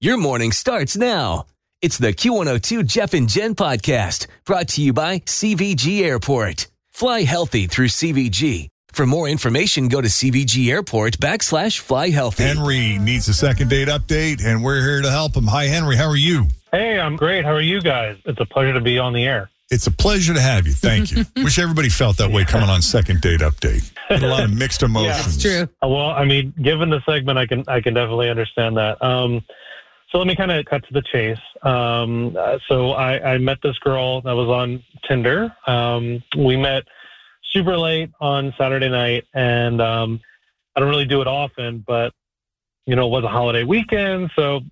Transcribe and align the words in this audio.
Your 0.00 0.18
morning 0.18 0.52
starts 0.52 0.94
now. 0.96 1.46
It's 1.80 1.96
the 1.96 2.12
Q102 2.12 2.84
Jeff 2.86 3.14
and 3.14 3.26
Jen 3.28 3.54
podcast 3.54 4.26
brought 4.44 4.68
to 4.68 4.82
you 4.82 4.92
by 4.92 5.20
CVG 5.20 6.02
Airport. 6.02 6.66
Fly 6.92 7.22
healthy 7.22 7.66
through 7.66 7.88
CVG. 7.88 8.68
For 8.92 9.06
more 9.06 9.26
information, 9.26 9.88
go 9.88 10.02
to 10.02 10.08
CVG 10.08 10.68
Airport 10.70 11.18
backslash 11.18 11.78
fly 11.78 12.10
healthy. 12.10 12.42
Henry 12.44 12.98
needs 12.98 13.28
a 13.28 13.34
second 13.34 13.70
date 13.70 13.88
update, 13.88 14.44
and 14.44 14.62
we're 14.62 14.82
here 14.82 15.00
to 15.00 15.10
help 15.10 15.34
him. 15.34 15.46
Hi, 15.46 15.64
Henry. 15.64 15.96
How 15.96 16.08
are 16.08 16.16
you? 16.16 16.46
Hey, 16.72 16.98
I'm 17.00 17.16
great. 17.16 17.46
How 17.46 17.52
are 17.52 17.60
you 17.62 17.80
guys? 17.80 18.18
It's 18.26 18.40
a 18.40 18.46
pleasure 18.46 18.74
to 18.74 18.80
be 18.82 18.98
on 18.98 19.14
the 19.14 19.24
air. 19.24 19.48
It's 19.70 19.86
a 19.86 19.90
pleasure 19.90 20.34
to 20.34 20.40
have 20.40 20.66
you. 20.66 20.72
Thank 20.74 21.10
you. 21.10 21.24
Wish 21.42 21.58
everybody 21.58 21.88
felt 21.88 22.18
that 22.18 22.30
way 22.30 22.44
coming 22.44 22.68
on 22.68 22.82
second 22.82 23.22
date 23.22 23.40
update. 23.40 23.90
Had 24.08 24.22
a 24.22 24.28
lot 24.28 24.44
of 24.44 24.52
mixed 24.52 24.82
emotions. 24.82 25.42
yeah, 25.42 25.60
that's 25.60 25.70
true. 25.80 25.88
Well, 25.90 26.10
I 26.10 26.24
mean, 26.26 26.52
given 26.62 26.90
the 26.90 27.00
segment, 27.08 27.38
I 27.38 27.46
can 27.46 27.64
I 27.66 27.80
can 27.80 27.94
definitely 27.94 28.28
understand 28.28 28.76
that. 28.76 29.02
Um, 29.02 29.42
so 30.16 30.20
let 30.20 30.28
me 30.28 30.34
kind 30.34 30.50
of 30.50 30.64
cut 30.64 30.82
to 30.88 30.94
the 30.94 31.02
chase. 31.02 31.36
Um, 31.60 32.34
so 32.68 32.92
I, 32.92 33.34
I 33.34 33.38
met 33.38 33.58
this 33.62 33.78
girl 33.80 34.22
that 34.22 34.32
was 34.32 34.48
on 34.48 34.82
Tinder. 35.06 35.54
Um, 35.66 36.24
we 36.38 36.56
met 36.56 36.84
super 37.52 37.76
late 37.76 38.10
on 38.18 38.54
Saturday 38.56 38.88
night, 38.88 39.24
and 39.34 39.82
um, 39.82 40.18
I 40.74 40.80
don't 40.80 40.88
really 40.88 41.04
do 41.04 41.20
it 41.20 41.26
often, 41.26 41.84
but 41.86 42.14
you 42.86 42.96
know, 42.96 43.06
it 43.08 43.10
was 43.10 43.24
a 43.24 43.28
holiday 43.28 43.64
weekend, 43.64 44.30
so 44.34 44.62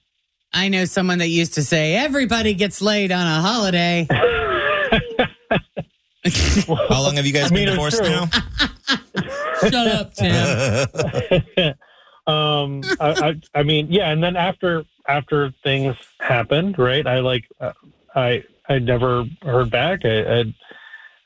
I 0.55 0.71
know 0.71 0.87
someone 0.87 1.19
that 1.19 1.29
used 1.29 1.53
to 1.55 1.63
say 1.63 1.95
everybody 1.95 2.55
gets 2.55 2.81
laid 2.81 3.13
on 3.13 3.27
a 3.27 3.43
holiday. 3.43 4.07
How 6.89 7.03
long 7.03 7.17
have 7.17 7.27
you 7.27 7.35
guys 7.35 7.53
I 7.53 7.55
mean, 7.55 7.67
been 7.67 7.79
it's 7.81 7.99
divorced 7.99 8.03
now? 8.03 8.31
Shut 9.69 9.89
up, 9.89 10.15
Tim. 10.15 11.75
um 12.27 12.81
I, 13.01 13.11
I 13.11 13.41
i 13.55 13.63
mean 13.63 13.89
yeah 13.91 14.11
and 14.11 14.25
then 14.25 14.35
after 14.35 14.83
after 15.09 15.53
things 15.63 15.97
happened 16.21 16.79
right? 16.79 17.07
I 17.07 17.21
like 17.21 17.45
uh, 17.61 17.73
i 18.15 18.45
i 18.69 18.79
never 18.79 19.25
heard 19.43 19.71
back. 19.71 20.05
I 20.05 20.41
i, 20.41 20.55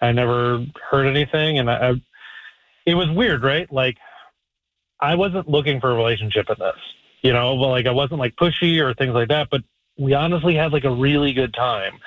I 0.00 0.12
never 0.12 0.64
heard 0.90 1.06
anything. 1.06 1.58
And 1.58 1.70
I, 1.70 1.91
I 1.91 2.03
it 2.86 2.94
was 2.94 3.10
weird 3.10 3.42
right? 3.42 3.70
Like 3.72 3.97
i 5.00 5.14
wasn't 5.14 5.48
looking 5.48 5.80
for 5.80 5.92
a 5.92 5.94
relationship 5.94 6.50
in 6.50 6.56
this 6.58 6.75
you 7.22 7.32
know? 7.32 7.54
Well 7.54 7.70
like 7.70 7.86
i 7.86 7.91
wasn't 7.91 8.20
like 8.20 8.36
pushy 8.36 8.80
or 8.80 8.94
things 8.94 9.14
like 9.14 9.28
that 9.28 9.48
but 9.50 9.62
we 9.98 10.14
honestly 10.14 10.54
had 10.54 10.72
like 10.72 10.84
a 10.84 10.91
really 10.91 11.32
good 11.32 11.53
time. 11.54 11.98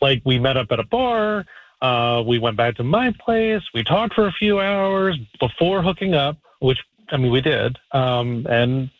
Like 0.00 0.22
we 0.24 0.38
met 0.38 0.56
up 0.56 0.68
at 0.70 0.80
a 0.80 0.84
bar. 0.84 1.44
Uh 1.80 2.22
we 2.26 2.38
went 2.38 2.56
back 2.56 2.76
to 2.76 2.84
my 2.84 3.12
place. 3.24 3.62
We 3.72 3.84
talked 3.84 4.14
for 4.14 4.26
a 4.26 4.32
few 4.32 4.60
hours 4.60 5.18
before 5.40 5.82
hooking 5.82 6.14
up 6.14 6.38
which 6.60 6.78
I 7.10 7.18
mean, 7.18 7.30
we 7.30 7.40
did. 7.40 7.78
Um, 7.92 8.46
and 8.48 8.90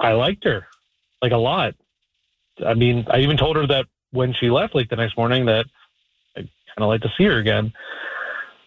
I 0.00 0.12
liked 0.12 0.44
her 0.44 0.66
like 1.24 1.32
a 1.32 1.36
lot. 1.38 1.74
I 2.64 2.74
mean, 2.74 3.06
I 3.10 3.18
even 3.20 3.36
told 3.36 3.56
her 3.56 3.66
that 3.68 3.86
when 4.12 4.34
she 4.38 4.50
left, 4.50 4.74
like 4.74 4.88
the 4.90 4.96
next 4.96 5.16
morning, 5.16 5.46
that 5.46 5.64
I 6.36 6.40
kind 6.40 6.48
of 6.78 6.88
like 6.88 7.00
to 7.00 7.12
see 7.16 7.24
her 7.24 7.38
again. 7.38 7.72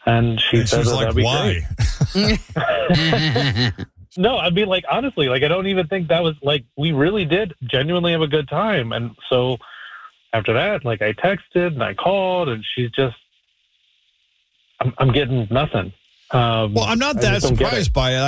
And 0.06 0.42
she 0.42 0.58
And 0.60 0.70
said 0.70 0.86
that 0.86 0.96
like, 0.96 1.14
that'd 1.14 1.16
be 1.16 1.24
why? 1.24 1.68
great. 2.14 3.74
No, 4.20 4.38
I 4.40 4.50
mean, 4.50 4.68
like 4.68 4.84
honestly, 4.90 5.30
like 5.30 5.44
I 5.44 5.48
don't 5.48 5.68
even 5.68 5.86
think 5.88 6.08
that 6.08 6.24
was 6.24 6.34
like 6.42 6.66
we 6.76 6.92
really 6.92 7.24
did 7.24 7.54
genuinely 7.70 8.14
have 8.14 8.22
a 8.22 8.28
good 8.28 8.50
time. 8.50 8.92
And 8.92 9.12
so 9.30 9.58
after 10.34 10.54
that, 10.54 10.84
like 10.84 11.04
I 11.04 11.14
texted 11.14 11.68
and 11.68 11.84
I 11.84 11.94
called, 11.94 12.50
and 12.50 12.66
she's 12.74 12.90
just, 12.92 13.16
I'm, 14.80 14.92
I'm 14.98 15.12
getting 15.12 15.48
nothing. 15.52 15.94
Um, 16.32 16.74
Well, 16.74 16.86
I'm 16.86 16.98
not 16.98 17.22
that 17.22 17.44
surprised 17.44 17.94
by 17.94 18.14
it. 18.16 18.20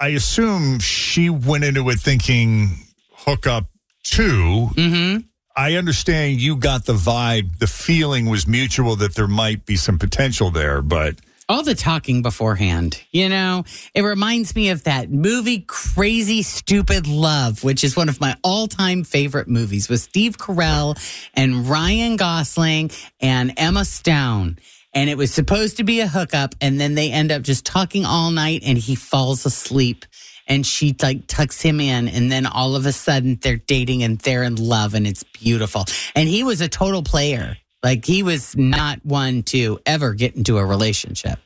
I 0.00 0.04
I 0.06 0.08
assume 0.10 0.78
she 0.78 1.28
went 1.28 1.64
into 1.64 1.86
it 1.90 1.98
thinking 2.00 2.70
hookup 3.18 3.64
too. 4.04 4.66
hmm 4.74 5.16
I 5.58 5.76
understand 5.76 6.38
you 6.38 6.56
got 6.56 6.84
the 6.84 6.92
vibe, 6.92 7.58
the 7.60 7.66
feeling 7.66 8.26
was 8.26 8.46
mutual 8.46 8.94
that 8.96 9.14
there 9.14 9.26
might 9.26 9.64
be 9.64 9.76
some 9.76 9.98
potential 9.98 10.50
there, 10.50 10.82
but 10.82 11.14
All 11.48 11.62
the 11.62 11.74
talking 11.74 12.20
beforehand, 12.20 13.00
you 13.10 13.28
know, 13.30 13.64
it 13.94 14.02
reminds 14.02 14.54
me 14.54 14.68
of 14.68 14.84
that 14.84 15.10
movie 15.10 15.60
Crazy 15.66 16.42
Stupid 16.42 17.06
Love, 17.06 17.64
which 17.64 17.84
is 17.84 17.96
one 17.96 18.10
of 18.10 18.20
my 18.20 18.36
all 18.44 18.66
time 18.66 19.02
favorite 19.02 19.48
movies 19.48 19.88
with 19.88 20.00
Steve 20.02 20.36
Carell 20.36 20.98
and 21.32 21.66
Ryan 21.66 22.16
Gosling 22.16 22.90
and 23.20 23.54
Emma 23.56 23.84
Stone. 23.86 24.58
And 24.92 25.08
it 25.08 25.16
was 25.16 25.32
supposed 25.32 25.76
to 25.76 25.84
be 25.84 26.00
a 26.00 26.06
hookup, 26.06 26.54
and 26.60 26.80
then 26.80 26.94
they 26.94 27.10
end 27.12 27.30
up 27.30 27.42
just 27.42 27.64
talking 27.66 28.04
all 28.06 28.30
night, 28.30 28.62
and 28.64 28.78
he 28.78 28.94
falls 28.94 29.44
asleep. 29.46 30.04
And 30.48 30.64
she 30.64 30.94
like 31.02 31.26
tucks 31.26 31.60
him 31.60 31.80
in, 31.80 32.08
and 32.08 32.30
then 32.30 32.46
all 32.46 32.76
of 32.76 32.86
a 32.86 32.92
sudden 32.92 33.38
they're 33.42 33.56
dating 33.56 34.02
and 34.04 34.18
they're 34.20 34.44
in 34.44 34.54
love, 34.56 34.94
and 34.94 35.06
it's 35.06 35.24
beautiful. 35.24 35.84
And 36.14 36.28
he 36.28 36.44
was 36.44 36.60
a 36.60 36.68
total 36.68 37.02
player. 37.02 37.56
Like 37.82 38.04
he 38.04 38.22
was 38.22 38.56
not 38.56 39.04
one 39.04 39.42
to 39.44 39.78
ever 39.86 40.14
get 40.14 40.36
into 40.36 40.58
a 40.58 40.64
relationship. 40.64 41.38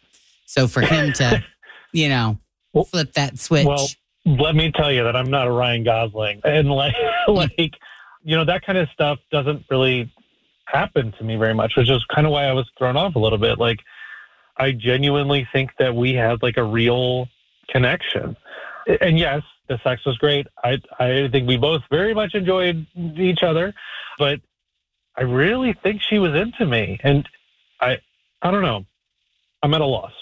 So 0.47 0.69
for 0.69 0.81
him 0.81 1.13
to, 1.15 1.43
you 1.93 2.09
know, 2.09 2.39
Well- 2.73 2.85
flip 2.85 3.13
that 3.15 3.39
switch. 3.39 3.67
Well, 3.67 3.89
let 4.27 4.55
me 4.55 4.71
tell 4.71 4.93
you 4.93 5.05
that 5.05 5.17
I'm 5.17 5.31
not 5.31 5.47
a 5.47 5.51
Ryan 5.51 5.83
Gosling, 5.85 6.41
and 6.45 6.71
like, 6.71 6.95
like, 7.27 7.75
you 8.23 8.37
know, 8.37 8.45
that 8.45 8.65
kind 8.65 8.77
of 8.79 8.89
stuff 8.91 9.19
doesn't 9.33 9.65
really 9.71 10.13
happen 10.67 11.13
to 11.13 11.25
me 11.25 11.37
very 11.37 11.55
much, 11.55 11.75
which 11.77 11.89
is 11.91 12.05
kind 12.15 12.27
of 12.27 12.33
why 12.33 12.45
I 12.45 12.53
was 12.53 12.69
thrown 12.77 12.97
off 12.97 13.15
a 13.15 13.19
little 13.19 13.39
bit. 13.39 13.59
Like, 13.59 13.79
I 14.57 14.73
genuinely 14.73 15.49
think 15.53 15.71
that 15.79 15.95
we 15.95 16.13
had 16.15 16.43
like 16.43 16.59
a 16.59 16.65
real 16.65 17.29
connection, 17.71 18.37
and 19.01 19.19
yes, 19.19 19.43
the 19.69 19.79
sex 19.85 20.05
was 20.05 20.17
great. 20.19 20.47
I 20.65 20.79
I 20.99 21.29
think 21.31 21.47
we 21.49 21.57
both 21.57 21.83
very 21.91 22.15
much 22.15 22.35
enjoyed 22.35 22.87
each 22.97 23.43
other, 23.43 23.75
but 24.19 24.41
I 25.17 25.23
really 25.23 25.73
think 25.83 26.01
she 26.03 26.19
was 26.19 26.35
into 26.35 26.67
me, 26.67 26.99
and 27.03 27.29
I 27.81 27.99
I 28.43 28.51
don't 28.51 28.63
know. 28.63 28.85
I'm 29.63 29.75
at 29.75 29.81
a 29.81 29.87
loss. 29.87 30.13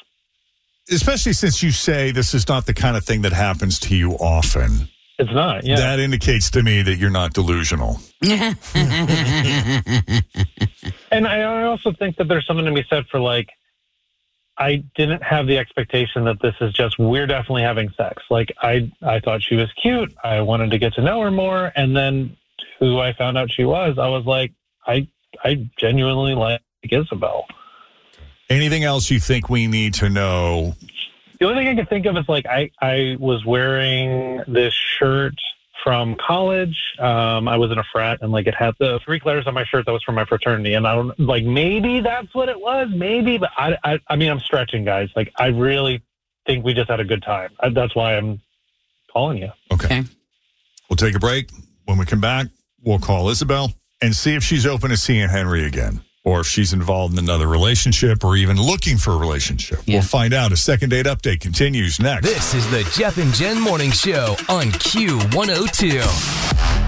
especially 0.90 1.32
since 1.34 1.62
you 1.62 1.70
say 1.70 2.10
this 2.10 2.34
is 2.34 2.48
not 2.48 2.66
the 2.66 2.74
kind 2.74 2.96
of 2.96 3.04
thing 3.04 3.22
that 3.22 3.32
happens 3.32 3.78
to 3.80 3.94
you 3.96 4.12
often. 4.14 4.88
It's 5.18 5.32
not. 5.32 5.64
Yeah. 5.64 5.76
That 5.76 5.98
indicates 5.98 6.48
to 6.50 6.62
me 6.62 6.82
that 6.82 6.96
you're 6.96 7.10
not 7.10 7.34
delusional. 7.34 8.00
And 11.10 11.26
I 11.26 11.40
I 11.40 11.62
also 11.64 11.92
think 11.92 12.16
that 12.16 12.28
there's 12.28 12.46
something 12.46 12.66
to 12.66 12.72
be 12.72 12.84
said 12.90 13.06
for 13.10 13.18
like, 13.18 13.48
I 14.58 14.84
didn't 14.96 15.22
have 15.22 15.46
the 15.46 15.56
expectation 15.56 16.24
that 16.24 16.40
this 16.42 16.54
is 16.60 16.72
just 16.72 16.98
we're 16.98 17.26
definitely 17.26 17.62
having 17.62 17.90
sex. 17.96 18.22
Like 18.28 18.52
I 18.60 18.90
I 19.02 19.20
thought 19.20 19.42
she 19.42 19.54
was 19.54 19.72
cute. 19.80 20.12
I 20.24 20.40
wanted 20.40 20.72
to 20.72 20.78
get 20.78 20.94
to 20.94 21.02
know 21.02 21.20
her 21.22 21.30
more, 21.30 21.72
and 21.76 21.96
then 21.96 22.36
who 22.80 22.98
I 22.98 23.12
found 23.12 23.38
out 23.38 23.50
she 23.50 23.64
was, 23.64 23.98
I 23.98 24.08
was 24.08 24.24
like, 24.24 24.52
I 24.86 25.08
I 25.44 25.68
genuinely 25.76 26.34
like 26.34 26.60
Isabel. 26.82 27.46
Anything 28.50 28.82
else 28.82 29.10
you 29.10 29.20
think 29.20 29.48
we 29.48 29.66
need 29.66 29.94
to 29.94 30.08
know? 30.08 30.74
The 31.38 31.46
only 31.46 31.60
thing 31.60 31.68
I 31.68 31.74
can 31.76 31.86
think 31.86 32.06
of 32.06 32.16
is 32.16 32.28
like 32.28 32.46
I 32.46 32.70
I 32.80 33.16
was 33.20 33.44
wearing 33.44 34.42
this 34.48 34.74
shirt 34.74 35.34
from 35.82 36.16
college. 36.16 36.76
Um, 36.98 37.48
I 37.48 37.56
was 37.56 37.70
in 37.70 37.78
a 37.78 37.84
frat, 37.92 38.18
and 38.22 38.32
like 38.32 38.46
it 38.46 38.54
had 38.54 38.74
the 38.78 39.00
Greek 39.04 39.24
letters 39.24 39.46
on 39.46 39.54
my 39.54 39.64
shirt 39.64 39.86
that 39.86 39.92
was 39.92 40.02
from 40.02 40.14
my 40.14 40.24
fraternity, 40.24 40.74
and 40.74 40.86
I 40.86 40.94
don't 40.94 41.18
like 41.18 41.44
maybe 41.44 42.00
that's 42.00 42.34
what 42.34 42.48
it 42.48 42.60
was, 42.60 42.88
maybe, 42.94 43.38
but 43.38 43.50
I 43.56 43.76
I, 43.84 43.98
I 44.08 44.16
mean 44.16 44.30
I'm 44.30 44.40
stretching, 44.40 44.84
guys. 44.84 45.08
Like 45.14 45.32
I 45.36 45.46
really 45.48 46.02
think 46.46 46.64
we 46.64 46.74
just 46.74 46.90
had 46.90 47.00
a 47.00 47.04
good 47.04 47.22
time. 47.22 47.50
I, 47.60 47.68
that's 47.70 47.94
why 47.94 48.16
I'm 48.16 48.40
calling 49.12 49.38
you. 49.38 49.50
Okay. 49.72 49.86
Okay. 49.86 50.04
We'll 50.88 50.96
take 50.96 51.14
a 51.14 51.18
break. 51.18 51.50
When 51.84 51.98
we 51.98 52.06
come 52.06 52.20
back, 52.20 52.46
we'll 52.82 52.98
call 52.98 53.28
Isabel 53.28 53.72
and 54.00 54.14
see 54.14 54.34
if 54.34 54.42
she's 54.42 54.64
open 54.66 54.90
to 54.90 54.96
seeing 54.96 55.28
Henry 55.28 55.64
again 55.64 56.02
or 56.24 56.40
if 56.40 56.46
she's 56.46 56.72
involved 56.72 57.14
in 57.14 57.24
another 57.24 57.46
relationship 57.46 58.24
or 58.24 58.36
even 58.36 58.60
looking 58.60 58.96
for 58.96 59.12
a 59.12 59.16
relationship. 59.16 59.80
Yeah. 59.86 59.96
We'll 59.96 60.02
find 60.02 60.34
out. 60.34 60.52
A 60.52 60.56
second 60.56 60.90
date 60.90 61.06
update 61.06 61.40
continues 61.40 62.00
next. 62.00 62.26
This 62.26 62.54
is 62.54 62.68
the 62.70 62.82
Jeff 62.98 63.18
and 63.18 63.32
Jen 63.34 63.60
Morning 63.60 63.90
Show 63.90 64.36
on 64.48 64.66
Q102. 64.72 66.87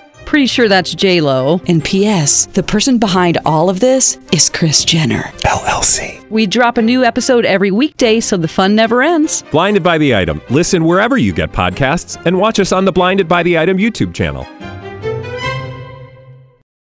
Pretty 0.31 0.47
sure 0.47 0.69
that's 0.69 0.95
J 0.95 1.19
Lo. 1.19 1.59
And 1.67 1.83
P.S. 1.83 2.45
The 2.45 2.63
person 2.63 2.99
behind 2.99 3.37
all 3.45 3.69
of 3.69 3.81
this 3.81 4.17
is 4.31 4.49
Kris 4.49 4.85
Jenner. 4.85 5.23
LLC. 5.39 6.25
We 6.29 6.47
drop 6.47 6.77
a 6.77 6.81
new 6.81 7.03
episode 7.03 7.43
every 7.45 7.69
weekday, 7.69 8.21
so 8.21 8.37
the 8.37 8.47
fun 8.47 8.73
never 8.73 9.01
ends. 9.03 9.43
Blinded 9.51 9.83
by 9.83 9.97
the 9.97 10.15
item. 10.15 10.41
Listen 10.49 10.85
wherever 10.85 11.17
you 11.17 11.33
get 11.33 11.51
podcasts, 11.51 12.15
and 12.25 12.37
watch 12.37 12.61
us 12.61 12.71
on 12.71 12.85
the 12.85 12.93
Blinded 12.93 13.27
by 13.27 13.43
the 13.43 13.59
Item 13.59 13.75
YouTube 13.77 14.13
channel. 14.13 14.47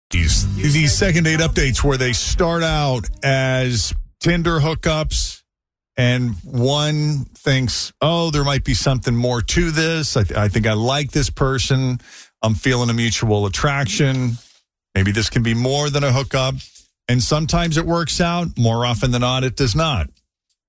these 0.09 0.55
these 0.55 0.97
second 0.97 1.25
date 1.25 1.39
updates 1.39 1.83
where 1.83 1.97
they 1.99 2.13
start 2.13 2.63
out 2.63 3.07
as 3.23 3.93
Tinder 4.21 4.59
hookups, 4.59 5.43
and 5.95 6.31
one 6.43 7.25
thinks, 7.37 7.93
"Oh, 8.01 8.31
there 8.31 8.43
might 8.43 8.63
be 8.63 8.73
something 8.73 9.15
more 9.15 9.43
to 9.43 9.69
this. 9.69 10.17
I, 10.17 10.23
th- 10.23 10.35
I 10.35 10.47
think 10.47 10.65
I 10.65 10.73
like 10.73 11.11
this 11.11 11.29
person. 11.29 11.99
I'm 12.45 12.55
feeling 12.55 12.89
a 12.89 12.93
mutual 12.93 13.45
attraction. 13.45 14.37
Maybe 14.93 15.11
this 15.11 15.29
can 15.29 15.43
be 15.43 15.53
more 15.53 15.89
than 15.89 16.03
a 16.03 16.11
hookup." 16.11 16.55
And 17.07 17.21
sometimes 17.21 17.77
it 17.77 17.85
works 17.85 18.19
out. 18.19 18.57
More 18.57 18.85
often 18.85 19.11
than 19.11 19.21
not, 19.21 19.43
it 19.43 19.55
does 19.55 19.75
not. 19.75 20.09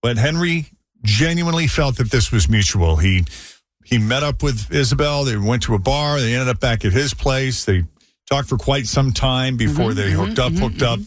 But 0.02 0.18
Henry 0.18 0.66
genuinely 1.02 1.66
felt 1.66 1.96
that 1.96 2.10
this 2.10 2.30
was 2.30 2.48
mutual. 2.48 2.96
He 2.96 3.24
he 3.84 3.98
met 3.98 4.22
up 4.22 4.42
with 4.42 4.72
Isabel. 4.72 5.24
They 5.24 5.36
went 5.36 5.62
to 5.64 5.74
a 5.74 5.78
bar. 5.78 6.20
They 6.20 6.34
ended 6.34 6.48
up 6.48 6.60
back 6.60 6.84
at 6.84 6.92
his 6.92 7.14
place. 7.14 7.64
They 7.64 7.84
talked 8.28 8.48
for 8.48 8.58
quite 8.58 8.86
some 8.86 9.12
time 9.12 9.56
mm-hmm, 9.56 9.68
before 9.68 9.94
they 9.94 10.10
mm-hmm, 10.10 10.24
hooked 10.24 10.38
up, 10.38 10.52
mm-hmm, 10.52 10.62
hooked 10.62 10.82
up. 10.82 11.00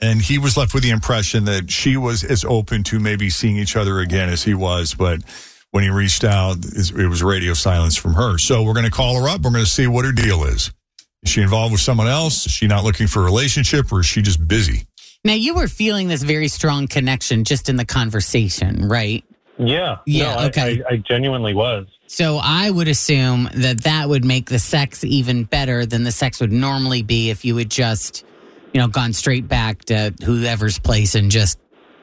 And 0.00 0.20
he 0.20 0.38
was 0.38 0.56
left 0.56 0.74
with 0.74 0.82
the 0.82 0.90
impression 0.90 1.44
that 1.44 1.70
she 1.70 1.96
was 1.96 2.24
as 2.24 2.44
open 2.44 2.82
to 2.84 2.98
maybe 2.98 3.30
seeing 3.30 3.56
each 3.56 3.76
other 3.76 4.00
again 4.00 4.28
as 4.28 4.42
he 4.42 4.54
was. 4.54 4.94
But 4.94 5.20
when 5.72 5.82
he 5.84 5.90
reached 5.90 6.22
out, 6.22 6.58
it 6.64 7.08
was 7.08 7.22
radio 7.22 7.52
silence 7.54 7.96
from 7.96 8.14
her. 8.14 8.38
So 8.38 8.62
we're 8.62 8.74
going 8.74 8.84
to 8.84 8.90
call 8.90 9.20
her 9.20 9.28
up. 9.28 9.40
We're 9.42 9.50
going 9.50 9.64
to 9.64 9.70
see 9.70 9.86
what 9.86 10.04
her 10.04 10.12
deal 10.12 10.44
is. 10.44 10.70
Is 11.22 11.30
she 11.30 11.40
involved 11.42 11.72
with 11.72 11.80
someone 11.80 12.08
else? 12.08 12.46
Is 12.46 12.52
she 12.52 12.66
not 12.66 12.84
looking 12.84 13.06
for 13.06 13.20
a 13.20 13.24
relationship 13.24 13.90
or 13.92 14.00
is 14.00 14.06
she 14.06 14.22
just 14.22 14.46
busy? 14.46 14.86
Now 15.24 15.34
you 15.34 15.54
were 15.54 15.68
feeling 15.68 16.08
this 16.08 16.22
very 16.22 16.48
strong 16.48 16.88
connection 16.88 17.44
just 17.44 17.68
in 17.68 17.76
the 17.76 17.84
conversation, 17.84 18.88
right? 18.88 19.24
Yeah. 19.58 19.98
Yeah, 20.06 20.34
No, 20.34 20.40
I- 20.40 20.46
okay. 20.46 20.82
I, 20.90 20.94
I 20.94 20.96
genuinely 20.98 21.54
was. 21.54 21.86
So 22.06 22.38
I 22.42 22.68
would 22.68 22.88
assume 22.88 23.48
that 23.54 23.84
that 23.84 24.08
would 24.10 24.24
make 24.24 24.50
the 24.50 24.58
sex 24.58 25.02
even 25.04 25.44
better 25.44 25.86
than 25.86 26.02
the 26.04 26.12
sex 26.12 26.40
would 26.40 26.52
normally 26.52 27.02
be 27.02 27.30
if 27.30 27.42
you 27.46 27.56
had 27.56 27.70
just, 27.70 28.26
you 28.74 28.80
know, 28.82 28.88
gone 28.88 29.14
straight 29.14 29.48
back 29.48 29.86
to 29.86 30.12
whoever's 30.22 30.78
place 30.78 31.14
and 31.14 31.30
just 31.30 31.58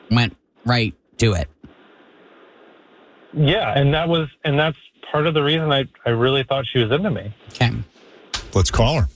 went 0.09 0.35
right 0.65 0.95
to 1.17 1.33
it. 1.33 1.47
Yeah, 3.33 3.77
and 3.77 3.93
that 3.93 4.09
was, 4.09 4.27
and 4.43 4.57
that's 4.57 4.77
part 5.11 5.27
of 5.27 5.33
the 5.33 5.43
reason 5.43 5.71
I, 5.71 5.85
I 6.05 6.09
really 6.11 6.43
thought 6.43 6.65
she 6.71 6.79
was 6.79 6.91
into 6.91 7.11
me. 7.11 7.33
Okay. 7.53 7.71
Let's 8.53 8.71
call 8.71 9.01
her. 9.01 9.07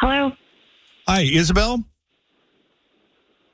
Hello, 0.00 0.32
Hi, 1.06 1.22
Isabel. 1.22 1.84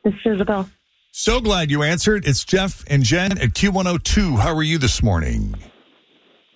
this 0.04 0.14
is 0.24 0.34
Isabel. 0.36 0.68
So 1.12 1.40
glad 1.40 1.70
you 1.70 1.82
answered. 1.82 2.26
It's 2.26 2.44
Jeff 2.44 2.84
and 2.88 3.02
Jen 3.02 3.32
at 3.32 3.50
Q102. 3.50 4.38
How 4.38 4.54
are 4.54 4.62
you 4.62 4.78
this 4.78 5.02
morning? 5.02 5.54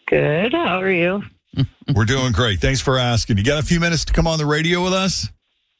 Good. 0.06 0.52
How 0.52 0.80
are 0.80 0.90
you? 0.90 1.22
We're 1.94 2.04
doing 2.04 2.32
great. 2.32 2.60
Thanks 2.60 2.80
for 2.80 2.98
asking. 2.98 3.38
You 3.38 3.44
got 3.44 3.62
a 3.62 3.66
few 3.66 3.80
minutes 3.80 4.04
to 4.06 4.12
come 4.12 4.26
on 4.26 4.38
the 4.38 4.46
radio 4.46 4.82
with 4.82 4.92
us? 4.92 5.28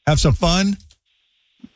Have 0.07 0.19
some 0.19 0.33
fun? 0.33 0.77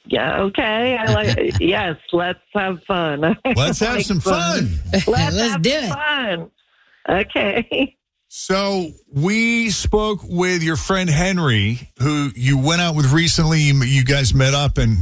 Yeah. 0.05 0.41
Okay. 0.41 0.97
I 0.97 1.13
like. 1.13 1.55
yes. 1.59 1.97
Let's 2.11 2.39
have 2.53 2.83
fun. 2.83 3.21
Let's 3.55 3.79
have 3.79 3.95
Like 3.97 4.05
some 4.05 4.19
fun. 4.19 4.79
Let's, 4.91 5.07
Let's 5.07 5.37
have 5.37 5.61
do 5.61 5.69
it. 5.71 5.89
Fun. 5.89 6.51
Okay. 7.07 7.95
So, 8.31 8.91
we 9.11 9.71
spoke 9.71 10.19
with 10.23 10.61
your 10.61 10.75
friend 10.75 11.09
Henry, 11.09 11.89
who 11.99 12.29
you 12.35 12.59
went 12.59 12.79
out 12.79 12.95
with 12.95 13.11
recently. 13.11 13.61
You, 13.61 13.81
you 13.81 14.05
guys 14.05 14.35
met 14.35 14.53
up 14.53 14.77
and 14.77 14.97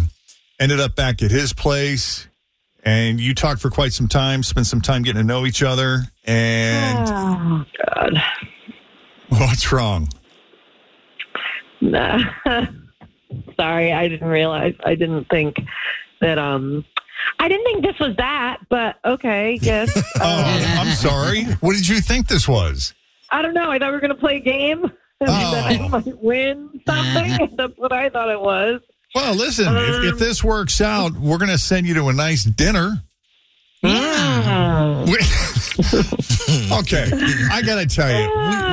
ended 0.62 0.80
up 0.80 0.96
back 0.96 1.22
at 1.22 1.30
his 1.30 1.52
place. 1.52 2.28
And 2.84 3.20
you 3.20 3.36
talked 3.36 3.60
for 3.60 3.70
quite 3.70 3.92
some 3.92 4.08
time, 4.08 4.44
spent 4.44 4.66
some 4.66 4.80
time 4.80 5.02
getting 5.04 5.22
to 5.22 5.28
know 5.28 5.46
each 5.46 5.62
other. 5.62 6.04
And 6.24 7.10
Oh 7.10 7.12
God. 7.12 7.66
What's 9.48 9.72
wrong? 9.72 10.10
Nah. 11.82 12.20
Sorry, 13.60 13.92
I 13.92 14.08
didn't 14.08 14.28
realize. 14.28 14.76
I 14.86 14.96
didn't 14.96 15.26
think 15.26 15.58
that. 16.22 16.38
Um, 16.38 16.86
I 17.40 17.48
didn't 17.48 17.66
think 17.66 17.84
this 17.86 18.00
was 18.00 18.16
that. 18.18 18.58
But 18.70 18.98
okay. 19.06 19.58
Yes. 19.62 19.92
Oh, 20.20 20.44
I'm 20.80 20.94
sorry. 20.96 21.44
What 21.62 21.74
did 21.74 21.88
you 21.88 22.00
think 22.02 22.28
this 22.28 22.48
was? 22.48 22.94
I 23.32 23.42
don't 23.42 23.54
know. 23.54 23.70
I 23.72 23.78
thought 23.80 23.88
we 23.90 23.94
were 23.94 24.00
going 24.00 24.14
to 24.14 24.20
play 24.20 24.38
a 24.38 24.40
game. 24.42 24.92
And 25.20 25.30
then 25.30 25.64
I 25.64 25.78
Oh. 25.82 25.90
might 25.90 26.22
win 26.22 26.70
something. 26.88 27.56
That's 27.58 27.74
what 27.78 27.92
I 27.92 28.08
thought 28.10 28.30
it 28.30 28.40
was. 28.40 28.82
Well, 29.16 29.34
listen, 29.34 29.66
if, 29.76 30.14
if 30.14 30.20
this 30.20 30.44
works 30.44 30.80
out, 30.80 31.14
we're 31.14 31.40
going 31.40 31.50
to 31.50 31.58
send 31.58 31.88
you 31.88 31.96
to 31.96 32.10
a 32.10 32.14
nice 32.14 32.44
dinner. 32.44 33.02
Mm. 33.88 35.08
Yeah. 35.08 36.04
Okay, 36.72 37.10
I 37.52 37.62
got 37.62 37.76
to 37.80 37.86
tell 37.86 38.10
you, 38.10 38.28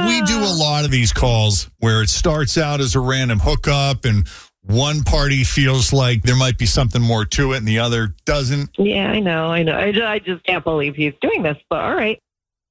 we, 0.07 0.21
we 0.21 0.27
do 0.27 0.39
a 0.39 0.55
lot 0.57 0.85
of 0.85 0.91
these 0.91 1.13
calls 1.13 1.71
where 1.79 2.03
it 2.03 2.09
starts 2.09 2.59
out 2.59 2.81
as 2.81 2.95
a 2.95 3.01
random 3.01 3.39
hookup, 3.39 4.05
and 4.05 4.29
one 4.63 5.03
party 5.03 5.45
feels 5.45 5.93
like 5.93 6.23
there 6.23 6.37
might 6.37 6.59
be 6.59 6.67
something 6.67 7.03
more 7.03 7.25
to 7.27 7.53
it, 7.53 7.59
and 7.59 7.69
the 7.69 7.79
other 7.79 8.15
doesn't. 8.25 8.71
Yeah, 8.79 9.11
I 9.11 9.21
know. 9.21 9.47
I 9.47 9.63
know. 9.63 9.77
I 9.79 9.93
just, 9.93 10.05
I 10.05 10.19
just 10.19 10.45
can't 10.45 10.65
believe 10.65 10.97
he's 10.97 11.15
doing 11.21 11.43
this. 11.43 11.57
But 11.69 11.81
all 11.81 11.95
right. 11.95 12.21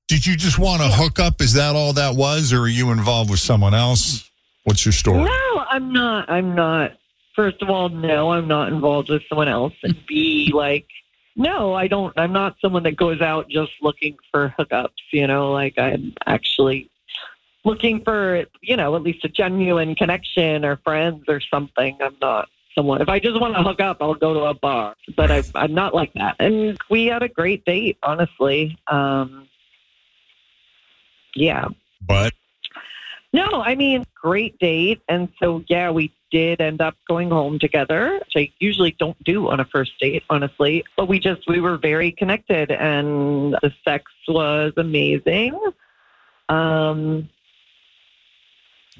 Did 0.08 0.26
you 0.26 0.36
just 0.36 0.60
want 0.60 0.82
to 0.82 0.88
hook 0.90 1.20
up? 1.20 1.42
Is 1.42 1.54
that 1.54 1.76
all 1.76 1.94
that 1.94 2.16
was, 2.16 2.54
or 2.54 2.62
are 2.62 2.68
you 2.68 2.92
involved 2.92 3.30
with 3.30 3.40
someone 3.40 3.74
else? 3.74 4.30
What's 4.64 4.86
your 4.86 4.94
story? 4.94 5.24
No, 5.24 5.66
I'm 5.70 5.92
not. 5.92 6.30
I'm 6.30 6.56
not. 6.56 6.94
First 7.36 7.62
of 7.62 7.70
all, 7.70 7.90
no, 7.90 8.32
I'm 8.32 8.48
not 8.48 8.72
involved 8.72 9.10
with 9.10 9.24
someone 9.28 9.48
else. 9.48 9.74
And 9.84 9.96
B, 10.08 10.52
like, 10.54 10.86
no, 11.36 11.74
I 11.74 11.88
don't. 11.88 12.14
I'm 12.18 12.32
not 12.32 12.56
someone 12.62 12.84
that 12.84 12.96
goes 12.96 13.22
out 13.22 13.50
just 13.50 13.72
looking 13.82 14.18
for 14.32 14.54
hookups. 14.58 14.90
You 15.12 15.28
know, 15.28 15.52
like 15.52 15.78
I'm 15.78 16.14
actually 16.26 16.90
looking 17.66 18.04
for, 18.04 18.46
you 18.62 18.78
know, 18.78 18.96
at 18.96 19.02
least 19.02 19.24
a 19.26 19.30
genuine 19.30 19.96
connection 19.96 20.66
or 20.66 20.78
friends 20.78 21.24
or 21.28 21.40
something. 21.40 21.98
I'm 22.02 22.16
not 22.22 22.50
someone. 22.76 23.02
If 23.02 23.10
I 23.10 23.20
just 23.20 23.40
want 23.40 23.56
to 23.56 23.64
hook 23.64 23.80
up, 23.80 23.98
I'll 24.02 24.16
go 24.16 24.34
to 24.34 24.42
a 24.42 24.54
bar. 24.54 24.96
But 25.16 25.32
I, 25.32 25.44
I'm 25.56 25.74
not 25.74 25.94
like 25.94 26.14
that. 26.14 26.36
And 26.40 26.78
we 26.90 27.06
had 27.06 27.24
a 27.24 27.30
great 27.30 27.66
date, 27.66 27.98
honestly. 28.04 28.78
Um, 28.88 29.48
yeah. 31.36 31.68
But 32.06 32.34
No, 33.32 33.64
I 33.64 33.76
mean, 33.76 34.06
great 34.14 34.60
date. 34.60 35.02
And 35.08 35.30
so, 35.42 35.64
yeah, 35.68 35.90
we 35.90 36.14
did 36.34 36.60
end 36.60 36.82
up 36.82 36.96
going 37.08 37.30
home 37.30 37.60
together, 37.60 38.20
which 38.20 38.34
I 38.36 38.52
usually 38.60 38.96
don't 39.00 39.22
do 39.24 39.50
on 39.50 39.60
a 39.60 39.66
first 39.66 39.92
date, 40.02 40.24
honestly. 40.30 40.84
But 40.98 41.08
we 41.08 41.20
just 41.20 41.42
we 41.48 41.62
were 41.62 41.78
very 41.78 42.12
connected, 42.12 42.72
and 42.72 43.54
the 43.62 43.72
sex 43.86 44.06
was 44.28 44.74
amazing. 44.76 45.58
Um, 46.50 47.30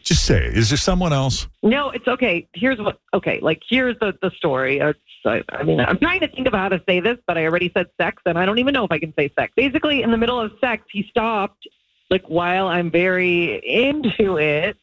Just 0.04 0.26
say, 0.26 0.46
is 0.46 0.70
there 0.70 0.78
someone 0.78 1.14
else? 1.14 1.48
no, 1.64 1.90
it's 1.90 2.08
okay. 2.08 2.48
Here's 2.54 2.80
what. 2.80 3.00
Okay, 3.14 3.40
like 3.42 3.62
here's 3.70 3.98
the 4.00 4.14
the 4.22 4.32
story. 4.38 4.80
It's, 4.80 5.00
I, 5.26 5.42
I 5.50 5.64
mean, 5.64 5.80
I'm 5.80 5.98
trying 5.98 6.20
to 6.20 6.28
think 6.28 6.48
of 6.48 6.54
how 6.54 6.70
to 6.70 6.82
say 6.88 7.00
this, 7.00 7.18
but 7.26 7.38
I 7.38 7.46
already 7.46 7.72
said 7.76 7.88
sex, 8.00 8.22
and 8.26 8.38
I 8.38 8.46
don't 8.46 8.60
even 8.60 8.74
know 8.74 8.86
if 8.86 8.92
I 8.92 9.00
can 9.00 9.14
say 9.18 9.32
sex. 9.40 9.54
Basically, 9.56 10.04
in 10.04 10.12
the 10.12 10.18
middle 10.18 10.40
of 10.40 10.52
sex, 10.62 10.84
he 10.92 11.04
stopped, 11.10 11.68
like 12.10 12.26
while 12.28 12.68
I'm 12.68 12.92
very 12.92 13.62
into 13.66 14.38
it, 14.38 14.78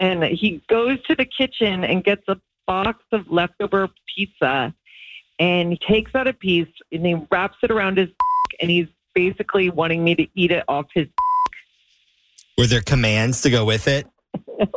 and 0.00 0.22
he 0.24 0.62
goes 0.68 1.02
to 1.04 1.14
the 1.14 1.24
kitchen 1.24 1.84
and 1.84 2.04
gets 2.04 2.22
a 2.28 2.38
box 2.66 3.04
of 3.12 3.30
leftover 3.30 3.88
pizza, 4.14 4.74
and 5.38 5.72
he 5.72 5.78
takes 5.78 6.14
out 6.14 6.26
a 6.26 6.32
piece 6.32 6.68
and 6.92 7.06
he 7.06 7.14
wraps 7.30 7.56
it 7.62 7.70
around 7.70 7.98
his, 7.98 8.08
dick 8.08 8.58
and 8.60 8.70
he's 8.70 8.88
basically 9.14 9.70
wanting 9.70 10.04
me 10.04 10.14
to 10.14 10.26
eat 10.34 10.50
it 10.50 10.64
off 10.68 10.86
his 10.94 11.06
dick. 11.06 11.54
Were 12.58 12.66
there 12.66 12.80
commands 12.80 13.42
to 13.42 13.50
go 13.50 13.64
with 13.64 13.88
it? 13.88 14.06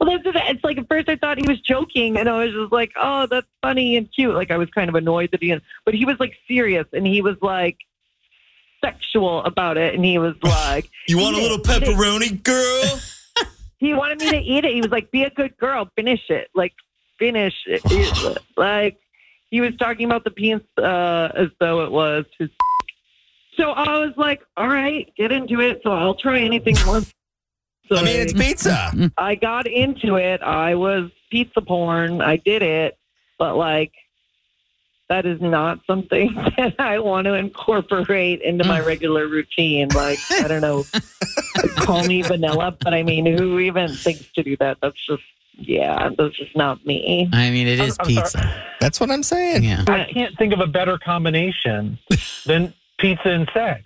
Well, 0.00 0.18
that's 0.24 0.34
it's 0.48 0.64
like 0.64 0.78
at 0.78 0.88
first 0.88 1.10
I 1.10 1.16
thought 1.16 1.36
he 1.36 1.46
was 1.46 1.60
joking, 1.60 2.16
and 2.16 2.26
I 2.26 2.44
was 2.44 2.54
just 2.54 2.72
like, 2.72 2.90
"Oh, 2.96 3.26
that's 3.26 3.46
funny 3.60 3.98
and 3.98 4.08
cute." 4.10 4.34
Like 4.34 4.50
I 4.50 4.56
was 4.56 4.70
kind 4.70 4.88
of 4.88 4.94
annoyed 4.94 5.30
that 5.32 5.42
he, 5.42 5.54
but 5.84 5.92
he 5.92 6.06
was 6.06 6.18
like 6.18 6.32
serious, 6.48 6.86
and 6.94 7.06
he 7.06 7.20
was 7.20 7.36
like 7.42 7.76
sexual 8.82 9.44
about 9.44 9.76
it, 9.76 9.94
and 9.94 10.02
he 10.04 10.18
was 10.18 10.34
like, 10.42 10.88
You 11.08 11.18
want 11.18 11.36
a 11.36 11.40
little 11.40 11.58
it, 11.58 11.68
eat 11.68 11.82
it." 11.82 11.96
pepperoni, 11.96 12.42
girl? 12.42 13.00
He 13.80 13.94
wanted 13.94 14.20
me 14.20 14.30
to 14.30 14.38
eat 14.38 14.64
it. 14.64 14.74
He 14.74 14.82
was 14.82 14.90
like, 14.90 15.10
"Be 15.10 15.24
a 15.24 15.30
good 15.30 15.56
girl, 15.56 15.88
finish 15.96 16.28
it, 16.28 16.48
like 16.54 16.74
finish 17.18 17.54
it." 17.66 18.38
Like 18.56 18.98
he 19.50 19.62
was 19.62 19.74
talking 19.76 20.04
about 20.04 20.22
the 20.22 20.30
penis 20.30 20.62
uh, 20.76 21.30
as 21.34 21.48
though 21.58 21.82
it 21.84 21.90
was 21.90 22.26
his. 22.38 22.50
So 23.56 23.70
I 23.70 23.98
was 23.98 24.12
like, 24.18 24.42
"All 24.58 24.68
right, 24.68 25.10
get 25.16 25.32
into 25.32 25.60
it." 25.60 25.80
So 25.82 25.92
I'll 25.92 26.14
try 26.14 26.40
anything 26.40 26.76
once. 26.86 27.10
So 27.88 27.96
I 27.96 28.02
mean, 28.04 28.20
it's 28.20 28.34
pizza. 28.34 29.10
I 29.18 29.34
got 29.34 29.66
into 29.66 30.16
it. 30.16 30.42
I 30.42 30.74
was 30.74 31.10
pizza 31.30 31.62
porn. 31.62 32.20
I 32.20 32.36
did 32.36 32.62
it, 32.62 32.98
but 33.38 33.56
like 33.56 33.92
that 35.08 35.24
is 35.24 35.40
not 35.40 35.80
something 35.86 36.34
that 36.56 36.74
I 36.78 36.98
want 36.98 37.24
to 37.24 37.34
incorporate 37.34 38.42
into 38.42 38.64
my 38.64 38.80
regular 38.80 39.26
routine. 39.26 39.88
Like 39.88 40.18
I 40.30 40.48
don't 40.48 40.60
know, 40.60 40.84
call 41.76 42.04
me 42.04 42.22
vanilla, 42.22 42.76
but 42.80 42.94
I 42.94 43.02
mean, 43.02 43.26
who 43.26 43.58
even 43.58 43.88
thinks 43.88 44.26
to 44.34 44.42
do 44.42 44.56
that? 44.58 44.78
That's 44.80 45.04
just 45.06 45.22
yeah, 45.54 46.08
that's 46.16 46.36
just 46.36 46.56
not 46.56 46.84
me. 46.86 47.28
I 47.32 47.50
mean, 47.50 47.66
it 47.66 47.80
is 47.80 47.98
I'm- 48.00 48.08
I'm 48.08 48.14
sorry. 48.14 48.14
pizza. 48.22 48.64
That's 48.80 48.98
what 49.00 49.10
I'm 49.10 49.22
saying. 49.22 49.62
Yeah. 49.64 49.84
I 49.88 50.08
can't 50.10 50.36
think 50.38 50.54
of 50.54 50.60
a 50.60 50.66
better 50.66 50.96
combination 50.98 51.98
than 52.46 52.72
pizza 52.98 53.28
and 53.28 53.50
sex. 53.52 53.82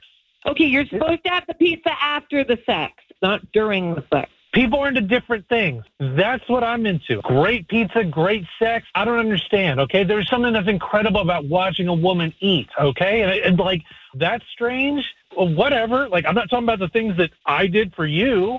Okay, 0.47 0.67
you're 0.67 0.87
supposed 0.87 1.25
to 1.25 1.31
have 1.31 1.45
the 1.49 1.55
pizza 1.55 1.91
after 2.01 2.45
the 2.45 2.59
sex, 2.67 2.93
not 3.23 3.41
during 3.53 3.95
the 3.95 4.05
sex. 4.13 4.31
People 4.53 4.79
are 4.79 4.87
into 4.89 5.01
different 5.01 5.49
things. 5.49 5.83
That's 5.99 6.49
what 6.49 6.63
I'm 6.63 6.87
into. 6.87 7.21
Great 7.23 7.67
pizza, 7.67 8.05
great 8.05 8.45
sex. 8.61 8.87
I 8.95 9.05
don't 9.05 9.19
understand. 9.19 9.81
Okay, 9.81 10.05
there's 10.05 10.29
something 10.29 10.53
that's 10.53 10.69
incredible 10.69 11.23
about 11.23 11.47
watching 11.47 11.89
a 11.89 11.95
woman 11.95 12.33
eat. 12.39 12.69
Okay, 12.81 13.23
and, 13.23 13.33
and 13.33 13.59
like 13.59 13.83
that's 14.15 14.45
strange. 14.53 15.05
Well, 15.37 15.55
whatever. 15.55 16.09
Like 16.09 16.25
I'm 16.27 16.35
not 16.35 16.51
talking 16.51 16.65
about 16.65 16.79
the 16.79 16.89
things 16.89 17.17
that 17.17 17.31
I 17.47 17.67
did 17.67 17.95
for 17.95 18.07
you. 18.07 18.59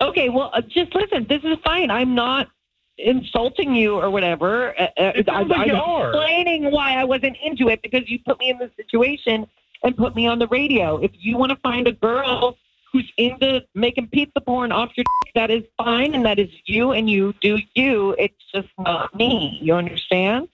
Okay, 0.00 0.30
well, 0.30 0.50
uh, 0.54 0.62
just 0.62 0.94
listen. 0.94 1.26
This 1.28 1.42
is 1.44 1.58
fine. 1.62 1.90
I'm 1.90 2.14
not 2.14 2.48
insulting 2.96 3.74
you 3.74 3.96
or 3.96 4.10
whatever. 4.10 4.78
Uh, 4.78 4.84
uh, 4.84 5.12
It 5.14 5.28
I, 5.28 5.42
like 5.42 5.70
I'm 5.70 6.06
explaining 6.06 6.70
why 6.70 6.94
I 6.94 7.04
wasn't 7.04 7.36
into 7.42 7.68
it 7.68 7.82
because 7.82 8.08
you 8.08 8.18
put 8.26 8.38
me 8.38 8.50
in 8.50 8.58
this 8.58 8.70
situation 8.76 9.46
and 9.82 9.96
put 9.96 10.14
me 10.14 10.26
on 10.26 10.38
the 10.38 10.48
radio. 10.48 10.98
If 10.98 11.12
you 11.18 11.36
want 11.36 11.50
to 11.50 11.56
find 11.56 11.86
a 11.86 11.92
girl 11.92 12.56
who's 12.92 13.10
into 13.16 13.62
making 13.74 14.08
pizza 14.08 14.40
porn 14.40 14.72
off 14.72 14.90
your 14.96 15.04
dick, 15.24 15.34
that 15.34 15.50
is 15.50 15.64
fine, 15.76 16.14
and 16.14 16.24
that 16.24 16.38
is 16.38 16.50
you, 16.64 16.92
and 16.92 17.08
you 17.08 17.34
do 17.40 17.58
you. 17.74 18.14
It's 18.18 18.34
just 18.52 18.68
not 18.78 19.14
me. 19.14 19.58
You 19.62 19.74
understand? 19.74 20.48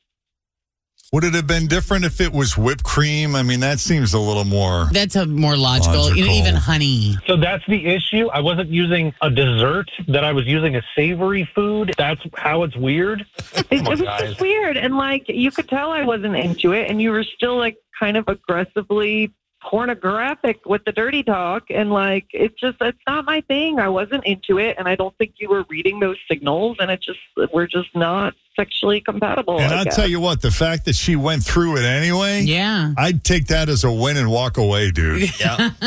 Would 1.13 1.23
it 1.23 1.35
have 1.35 1.47
been 1.47 1.69
different 1.69 2.05
if 2.05 2.21
it 2.21 2.33
was 2.33 2.59
whipped 2.59 2.83
cream? 2.83 3.37
I 3.37 3.43
mean, 3.43 3.61
that 3.61 3.79
seems 3.79 4.13
a 4.13 4.19
little 4.19 4.45
more. 4.45 4.89
That's 4.93 5.15
a 5.15 5.25
more 5.25 5.57
logical, 5.57 6.15
you 6.15 6.27
know, 6.27 6.33
even 6.33 6.55
honey. 6.57 7.17
So 7.27 7.37
that's 7.37 7.65
the 7.69 7.87
issue. 7.87 8.27
I 8.29 8.41
wasn't 8.41 8.71
using 8.71 9.15
a 9.23 9.31
dessert. 9.31 9.89
That 10.09 10.25
I 10.25 10.33
was 10.33 10.47
using 10.47 10.75
a 10.77 10.83
savory 10.97 11.49
food. 11.55 11.95
That's 11.97 12.21
how 12.35 12.65
it's 12.65 12.77
weird. 12.77 13.25
It, 13.39 13.69
Come 13.69 13.79
it 13.79 13.89
was 13.89 14.03
guys. 14.03 14.21
just 14.31 14.41
weird, 14.41 14.77
and 14.77 14.97
like 14.97 15.29
you 15.29 15.51
could 15.53 15.69
tell 15.69 15.91
I 15.91 16.03
wasn't 16.05 16.37
into 16.37 16.73
it, 16.73 16.91
and 16.91 17.01
you 17.01 17.13
were 17.13 17.25
still 17.25 17.57
like 17.57 17.77
kind 17.99 18.17
of 18.17 18.27
aggressively 18.29 19.33
pornographic 19.63 20.65
with 20.67 20.85
the 20.85 20.93
dirty 20.93 21.23
talk, 21.23 21.65
and 21.71 21.91
like 21.91 22.27
it's 22.33 22.59
just 22.61 22.77
it's 22.81 22.99
not 23.07 23.25
my 23.25 23.41
thing. 23.43 23.79
I 23.81 23.89
wasn't 23.89 24.25
into 24.27 24.59
it, 24.59 24.77
and 24.79 24.89
I 24.89 24.95
don't 24.97 25.17
think 25.19 25.35
you 25.39 25.49
were 25.49 25.65
reading 25.69 26.01
those 26.01 26.19
signals, 26.31 26.77
and 26.81 26.91
it 26.91 27.03
just 27.03 27.19
we're 27.53 27.67
just 27.67 27.89
not 27.95 28.35
sexually 28.55 29.01
compatible. 29.01 29.59
And 29.61 29.73
I 29.73 29.79
I'll 29.79 29.85
guess. 29.85 29.97
tell 29.97 30.09
you 30.09 30.19
what, 30.21 30.41
the 30.41 30.51
fact 30.51 30.87
that 30.87 30.95
she 30.95 31.15
went 31.17 31.43
through 31.45 31.77
it 31.77 31.85
anyway, 31.85 32.41
Yeah. 32.43 32.95
I'd 32.97 33.23
take 33.23 33.49
that 33.49 33.69
as 33.69 33.85
a 33.85 33.93
win 33.93 34.17
and 34.17 34.31
walk 34.31 34.57
away, 34.57 34.91
dude. 34.93 35.31
Yeah. 35.41 35.71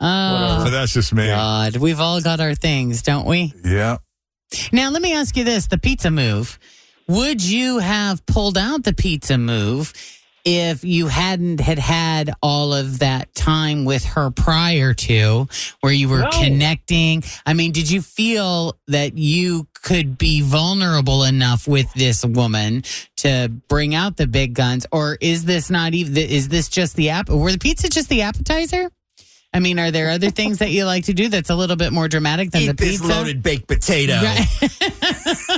Oh, 0.00 0.60
But 0.64 0.70
that's 0.70 0.92
just 0.92 1.12
me. 1.12 1.26
God. 1.26 1.76
We've 1.76 1.98
all 2.00 2.20
got 2.20 2.38
our 2.38 2.54
things, 2.54 3.02
don't 3.02 3.26
we? 3.26 3.52
Yeah. 3.64 3.96
Now, 4.72 4.90
let 4.90 5.02
me 5.02 5.12
ask 5.12 5.36
you 5.36 5.42
this 5.44 5.66
the 5.66 5.76
pizza 5.78 6.10
move. 6.10 6.58
Would 7.08 7.42
you 7.42 7.78
have 7.78 8.24
pulled 8.26 8.56
out 8.56 8.84
the 8.84 8.92
pizza 8.94 9.36
move 9.38 9.92
if 10.56 10.82
you 10.84 11.08
hadn't 11.08 11.60
had 11.60 11.78
had 11.78 12.32
all 12.42 12.72
of 12.72 13.00
that 13.00 13.34
time 13.34 13.84
with 13.84 14.04
her 14.04 14.30
prior 14.30 14.94
to 14.94 15.46
where 15.80 15.92
you 15.92 16.08
were 16.08 16.20
No. 16.22 16.30
connecting? 16.30 17.22
I 17.44 17.52
mean, 17.52 17.72
did 17.72 17.90
you 17.90 18.00
feel 18.00 18.78
that 18.88 19.18
you 19.18 19.68
could 19.82 20.16
be 20.16 20.40
vulnerable 20.40 21.22
enough 21.24 21.68
with 21.68 21.92
this 21.92 22.24
woman 22.24 22.82
to 23.18 23.48
bring 23.68 23.94
out 23.94 24.16
the 24.16 24.26
big 24.26 24.54
guns 24.54 24.86
or 24.90 25.18
is 25.20 25.44
this 25.44 25.70
not 25.70 25.92
even 25.94 26.16
is 26.16 26.48
this 26.48 26.68
just 26.68 26.96
the 26.96 27.10
app 27.10 27.28
were 27.28 27.52
the 27.52 27.58
pizza 27.58 27.88
just 27.88 28.08
the 28.08 28.22
appetizer? 28.22 28.90
I 29.54 29.60
mean, 29.60 29.78
are 29.78 29.90
there 29.90 30.10
other 30.10 30.30
things 30.30 30.58
that 30.58 30.70
you 30.72 30.84
like 30.84 31.04
to 31.04 31.14
do 31.14 31.28
that's 31.30 31.48
a 31.48 31.54
little 31.56 31.76
bit 31.76 31.90
more 31.92 32.06
dramatic 32.06 32.50
than 32.50 32.62
Eat 32.62 32.66
the 32.66 32.72
this 32.74 32.88
pizza? 32.98 33.06
loaded 33.06 33.42
baked 33.42 33.66
potato. 33.66 34.14
Right. 34.22 34.46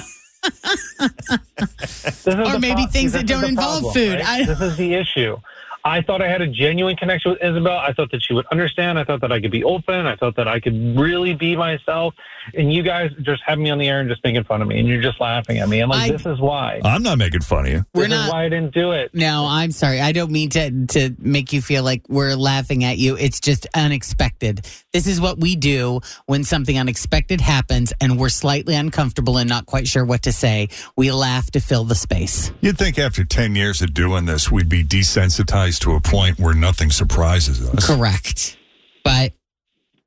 Or 2.27 2.59
maybe 2.59 2.87
things 2.87 3.13
that 3.13 3.27
don't 3.27 3.45
involve 3.45 3.83
problem, 3.83 3.95
food. 3.95 4.19
right? 4.21 4.43
I- 4.43 4.45
This 4.45 4.61
is 4.61 4.77
the 4.77 4.95
issue. 4.95 5.37
I 5.85 6.03
thought 6.03 6.21
I 6.21 6.29
had 6.29 6.43
a 6.43 6.47
genuine 6.47 6.97
connection 6.97 7.31
with 7.33 7.43
Isabel. 7.43 7.79
I 7.79 7.93
thought 7.93 8.11
that 8.11 8.23
she 8.23 8.35
would 8.35 8.47
understand. 8.53 8.99
I 8.99 9.05
thought 9.05 9.21
that 9.23 9.33
I 9.33 9.41
could 9.41 9.51
be 9.51 9.65
open. 9.65 10.07
I 10.07 10.15
thought 10.17 10.37
that 10.37 10.47
I 10.47 10.61
could 10.61 10.99
really 10.99 11.35
be 11.35 11.57
myself. 11.57 12.15
And 12.55 12.73
you 12.73 12.83
guys 12.83 13.11
just 13.23 13.43
have 13.47 13.59
me 13.59 13.71
on 13.71 13.79
the 13.79 13.89
air 13.89 14.01
and 14.01 14.09
just 14.09 14.25
making 14.25 14.45
fun 14.45 14.63
of 14.63 14.69
me, 14.69 14.79
and 14.79 14.89
you're 14.89 15.03
just 15.03 15.21
laughing 15.21 15.59
at 15.59 15.69
me. 15.69 15.81
I'm 15.81 15.89
like, 15.91 16.11
I- 16.11 16.17
this 16.17 16.27
is 16.27 16.39
why. 16.41 16.81
I'm 16.85 17.03
not 17.03 17.19
making 17.19 17.41
fun 17.43 17.67
of 17.67 17.73
you. 17.73 17.85
We're 17.95 18.03
this 18.09 18.11
not- 18.19 18.33
why 18.33 18.45
I 18.45 18.49
didn't 18.49 18.75
do 18.75 18.93
it. 18.93 19.11
No, 19.15 19.47
I'm 19.49 19.71
sorry. 19.73 20.01
I 20.01 20.13
don't 20.13 20.31
mean 20.31 20.51
to 20.51 20.87
to 20.87 21.15
make 21.19 21.53
you 21.53 21.61
feel 21.63 21.83
like 21.85 22.03
we're 22.09 22.35
laughing 22.35 22.85
at 22.85 22.99
you. 22.99 23.17
It's 23.17 23.41
just 23.41 23.67
unexpected. 23.75 24.67
This 24.93 25.07
is 25.07 25.21
what 25.21 25.39
we 25.39 25.55
do 25.57 26.01
when 26.27 26.43
something 26.45 26.79
unexpected 26.79 27.41
happens 27.41 27.93
and 28.01 28.19
we're 28.19 28.29
slightly 28.29 28.75
uncomfortable 28.75 29.39
and 29.39 29.49
not 29.49 29.67
quite 29.67 29.87
sure 29.87 30.05
what 30.05 30.23
to 30.23 30.33
say. 30.33 30.69
We 30.97 31.11
laugh 31.13 31.51
to 31.53 31.61
fill 31.61 31.85
the 31.85 31.95
space. 31.95 32.51
You'd 32.61 32.79
think 32.79 32.99
after 32.99 33.25
10 33.25 33.55
years 33.55 33.83
of 33.83 33.95
doing 33.95 34.25
this, 34.27 34.51
we'd 34.51 34.69
be 34.69 34.83
desensitized 34.83 35.70
to 35.81 35.95
a 35.95 36.01
point 36.01 36.39
where 36.39 36.55
nothing 36.55 36.91
surprises 36.91 37.67
us. 37.69 37.87
Correct. 37.87 38.57
But 39.05 39.33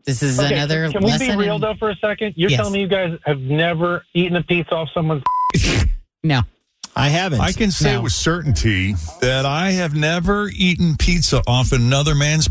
this 0.06 0.22
is 0.22 0.40
Okay, 0.40 0.54
another 0.54 0.92
can 0.92 1.04
we 1.04 1.12
lesson. 1.12 1.28
be 1.30 1.36
real 1.36 1.56
in- 1.56 1.62
though 1.62 1.76
for 1.80 1.90
a 1.90 1.96
second? 1.96 2.34
You're 2.36 2.50
Yes. 2.52 2.58
telling 2.58 2.74
me 2.74 2.82
you 2.82 2.88
guys 2.88 3.18
have 3.26 3.40
never 3.40 4.06
eaten 4.14 4.36
a 4.36 4.44
pizza 4.44 4.74
off 4.76 4.90
someone's 4.94 5.24
no. 6.24 6.42
I 6.96 7.10
haven't. 7.10 7.42
I 7.42 7.54
can 7.54 7.72
say 7.72 7.94
No. 7.94 8.02
with 8.02 8.14
certainty 8.14 8.94
that 9.22 9.46
I 9.48 9.72
have 9.72 9.96
never 9.96 10.50
eaten 10.56 10.96
pizza 10.98 11.42
off 11.48 11.72
another 11.72 12.14
man's. 12.14 12.48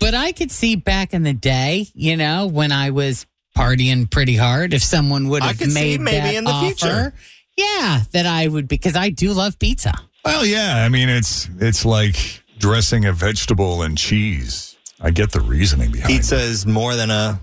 But 0.00 0.14
I 0.14 0.32
could 0.32 0.50
see 0.50 0.74
back 0.74 1.14
in 1.14 1.22
the 1.22 1.32
day, 1.32 1.86
you 1.94 2.16
know, 2.16 2.46
when 2.46 2.72
I 2.72 2.90
was 2.90 3.24
partying 3.56 4.10
pretty 4.10 4.34
hard, 4.36 4.74
if 4.74 4.82
someone 4.82 5.28
would 5.28 5.42
I 5.42 5.48
have 5.48 5.58
could 5.58 5.70
see 5.70 5.74
made 5.80 6.00
maybe 6.00 6.16
that 6.18 6.34
in 6.34 6.44
the 6.44 6.50
offer, 6.50 6.66
future. 6.66 7.14
yeah, 7.56 8.02
that 8.12 8.26
I 8.26 8.48
would 8.48 8.66
because 8.66 8.96
I 8.96 9.10
do 9.10 9.32
love 9.32 9.58
pizza. 9.60 9.92
Well, 10.28 10.46
yeah. 10.46 10.84
I 10.84 10.88
mean, 10.88 11.08
it's 11.08 11.48
it's 11.58 11.84
like 11.84 12.42
dressing 12.58 13.04
a 13.04 13.12
vegetable 13.12 13.82
in 13.82 13.96
cheese. 13.96 14.76
I 15.00 15.10
get 15.10 15.32
the 15.32 15.40
reasoning 15.40 15.90
behind 15.90 16.10
it. 16.10 16.16
Pizza 16.16 16.36
it. 16.36 16.42
is 16.42 16.66
more 16.66 16.94
than 16.94 17.10
a 17.10 17.40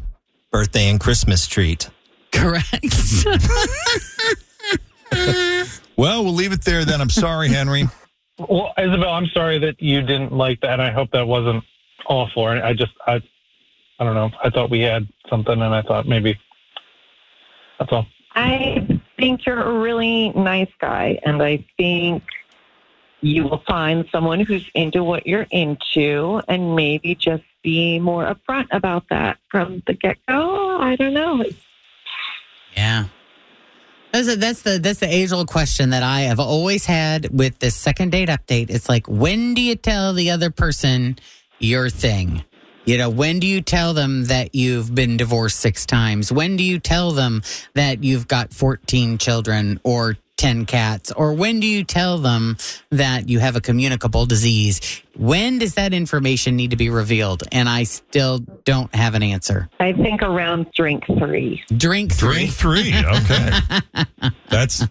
birthday 0.52 0.90
and 0.90 1.00
Christmas 1.00 1.48
treat. 1.48 1.90
Correct. 2.32 2.66
Well, 5.98 6.24
we'll 6.24 6.34
leave 6.34 6.52
it 6.52 6.64
there 6.66 6.84
then. 6.84 7.00
I'm 7.00 7.10
sorry, 7.10 7.50
Henry. 7.50 7.86
Well, 8.38 8.74
Isabel, 8.78 9.10
I'm 9.10 9.28
sorry 9.28 9.60
that 9.60 9.82
you 9.82 10.02
didn't 10.02 10.34
like 10.34 10.60
that. 10.62 10.82
I 10.82 10.92
hope 10.92 11.12
that 11.12 11.26
wasn't 11.26 11.64
awful. 12.08 12.46
I 12.46 12.62
I 12.62 12.74
just, 12.74 12.92
I, 13.08 13.22
I 14.00 14.04
don't 14.04 14.14
know. 14.14 14.30
I 14.44 14.50
thought 14.50 14.70
we 14.70 14.82
had 14.82 15.08
something, 15.30 15.54
and 15.54 15.74
I 15.74 15.82
thought 15.82 16.06
maybe 16.06 16.38
That's 17.80 17.92
all. 17.94 18.06
I 18.34 19.00
think 19.18 19.46
you're 19.46 19.62
a 19.62 19.80
really 19.80 20.30
nice 20.32 20.72
guy, 20.82 21.18
and 21.24 21.42
I 21.42 21.66
think 21.78 22.24
you 23.26 23.44
will 23.44 23.64
find 23.68 24.06
someone 24.12 24.40
who's 24.40 24.70
into 24.76 25.04
what 25.04 25.26
you're 25.26 25.48
into, 25.50 26.42
and 26.48 26.76
maybe 26.76 27.16
just 27.16 27.44
be 27.64 28.00
more 28.00 28.24
upfront 28.26 28.68
about 28.72 29.06
that 29.10 29.38
from 29.50 29.82
the 29.88 29.94
get 29.94 30.18
go. 30.28 30.78
I 30.80 30.96
don't 30.96 31.14
know. 31.14 31.44
Yeah. 32.76 33.06
That's, 34.12 34.30
a, 34.30 34.36
that's 34.38 34.62
the 34.62 34.80
that's 34.80 35.00
the 35.00 35.14
age 35.14 35.34
old 35.34 35.48
question 35.48 35.90
that 35.90 36.04
I 36.04 36.22
have 36.22 36.40
always 36.40 36.86
had 36.86 37.38
with 37.38 37.60
this 37.60 37.76
second 37.76 38.12
date 38.12 38.30
update. 38.30 38.70
It's 38.70 38.88
like, 38.88 39.08
when 39.08 39.56
do 39.56 39.62
you 39.62 39.76
tell 39.76 40.14
the 40.14 40.32
other 40.32 40.52
person 40.52 41.18
your 41.60 41.90
thing? 41.90 42.46
You 42.86 43.00
know, 43.00 43.10
when 43.10 43.40
do 43.40 43.48
you 43.48 43.62
tell 43.62 43.94
them 43.96 44.26
that 44.26 44.54
you've 44.54 44.94
been 44.94 45.18
divorced 45.18 45.60
six 45.60 45.86
times? 45.88 46.32
When 46.32 46.56
do 46.56 46.64
you 46.64 46.80
tell 46.80 47.12
them 47.12 47.42
that 47.74 48.04
you've 48.04 48.28
got 48.28 48.54
14 48.54 49.18
children 49.18 49.82
or 49.84 50.16
10 50.38 50.66
cats? 50.66 51.12
Or 51.12 51.34
when 51.34 51.60
do 51.60 51.68
you 51.68 51.84
tell 51.84 52.18
them 52.18 52.58
that 52.92 53.30
you 53.30 53.40
have 53.40 53.56
a 53.56 53.62
communicable 53.62 54.26
disease? 54.26 55.02
When 55.16 55.60
does 55.60 55.76
that 55.76 55.94
information 55.94 56.56
need 56.56 56.72
to 56.72 56.76
be 56.78 56.90
revealed? 56.90 57.44
And 57.52 57.70
I 57.70 57.84
still 57.84 58.40
don't 58.66 58.94
have 58.94 59.16
an 59.16 59.24
answer. 59.24 59.70
I 59.80 59.94
think 59.94 60.22
around 60.22 60.68
drink 60.76 61.06
three. 61.06 61.64
Drink 61.76 62.14
three. 62.14 62.48
Drink 62.48 62.52
three. 62.52 62.94
Okay. 62.96 63.52
That's 64.50 64.82
all 64.82 64.88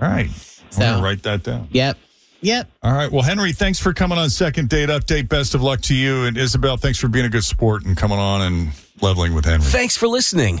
right. 0.00 0.26
I'm 0.26 0.72
So- 0.72 0.80
gonna 0.80 1.02
write 1.02 1.22
that 1.24 1.42
down. 1.42 1.68
Yep. 1.70 1.98
Yep. 2.40 2.70
All 2.84 2.92
right. 2.92 3.10
Well, 3.10 3.22
Henry, 3.22 3.52
thanks 3.52 3.80
for 3.80 3.92
coming 3.92 4.16
on 4.16 4.30
Second 4.30 4.68
Date 4.68 4.90
Update. 4.90 5.28
Best 5.28 5.56
of 5.56 5.62
luck 5.62 5.80
to 5.82 5.94
you. 5.94 6.24
And 6.24 6.36
Isabel, 6.38 6.76
thanks 6.76 6.96
for 6.98 7.08
being 7.08 7.24
a 7.26 7.28
good 7.28 7.42
sport 7.42 7.84
and 7.84 7.96
coming 7.96 8.18
on 8.18 8.42
and 8.42 8.68
leveling 9.00 9.34
with 9.34 9.44
Henry. 9.44 9.64
Thanks 9.66 9.96
for 9.96 10.06
listening 10.06 10.60